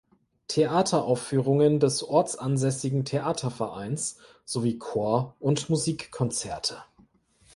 [0.47, 6.81] Theateraufführungen des ortsansässigen Theatervereins sowie Chor- und Musikkonzerte.